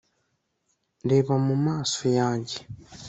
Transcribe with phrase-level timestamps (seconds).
[1.09, 2.57] reba mu maso yanjye